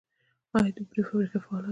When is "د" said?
0.75-0.77